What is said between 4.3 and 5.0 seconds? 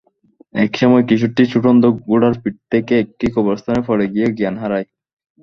জ্ঞান হারায়।